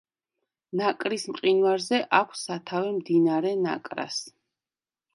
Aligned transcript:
ნაკრის 0.79 1.25
მყინვარზე 1.33 2.01
აქვს 2.23 2.43
სათავე 2.49 2.97
მდინარე 2.99 3.55
ნაკრას. 3.63 4.21